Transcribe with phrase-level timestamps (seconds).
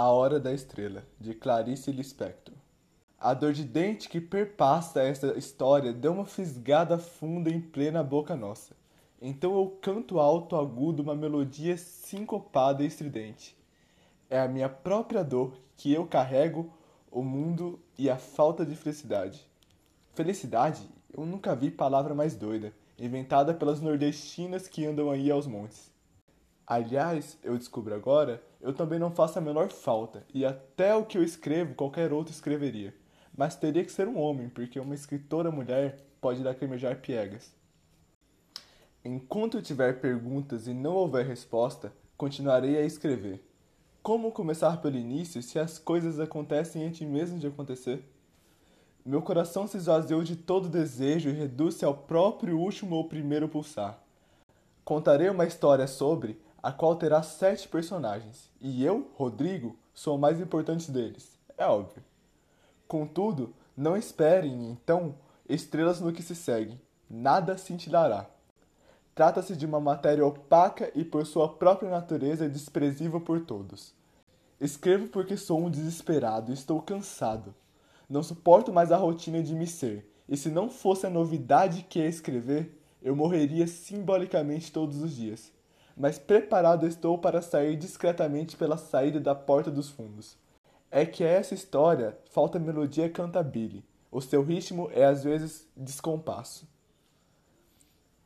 [0.00, 2.54] A Hora da Estrela, de Clarice Lispector.
[3.18, 8.36] A dor de dente que perpassa esta história deu uma fisgada funda em plena boca
[8.36, 8.76] nossa.
[9.20, 13.58] Então eu canto alto agudo uma melodia sincopada e estridente.
[14.30, 16.72] É a minha própria dor que eu carrego,
[17.10, 19.50] o mundo e a falta de felicidade.
[20.14, 20.88] Felicidade?
[21.12, 25.90] Eu nunca vi palavra mais doida, inventada pelas nordestinas que andam aí aos montes.
[26.70, 31.16] Aliás, eu descubro agora, eu também não faço a menor falta, e até o que
[31.16, 32.94] eu escrevo qualquer outro escreveria.
[33.34, 37.54] Mas teria que ser um homem, porque uma escritora mulher pode lacrimejar piegas.
[39.02, 43.42] Enquanto eu tiver perguntas e não houver resposta, continuarei a escrever.
[44.02, 48.04] Como começar pelo início se as coisas acontecem antes mesmo de acontecer?
[49.02, 53.98] Meu coração se esvaziou de todo desejo e reduz-se ao próprio último ou primeiro pulsar.
[54.84, 60.38] Contarei uma história sobre a qual terá sete personagens, e eu, Rodrigo, sou o mais
[60.38, 62.04] importante deles, é óbvio.
[62.86, 65.14] Contudo, não esperem, então,
[65.48, 68.26] estrelas no que se segue, nada cintilará.
[69.14, 73.94] Trata-se de uma matéria opaca e, por sua própria natureza, desprezível por todos.
[74.60, 77.54] Escrevo porque sou um desesperado e estou cansado.
[78.10, 81.98] Não suporto mais a rotina de me ser, e se não fosse a novidade que
[81.98, 85.56] é escrever, eu morreria simbolicamente todos os dias
[85.98, 90.38] mas preparado estou para sair discretamente pela saída da porta dos fundos.
[90.92, 93.84] É que a essa história falta melodia cantabile.
[94.10, 96.68] O seu ritmo é às vezes descompasso.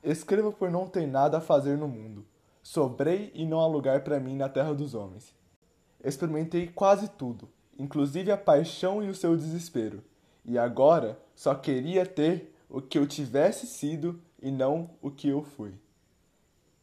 [0.03, 2.27] Escrevo por não ter nada a fazer no mundo.
[2.63, 5.35] Sobrei e não há lugar para mim na terra dos homens.
[6.05, 7.49] Experimentei quase tudo,
[7.79, 10.05] inclusive a paixão e o seu desespero.
[10.45, 15.43] E agora só queria ter o que eu tivesse sido e não o que eu
[15.43, 15.73] fui.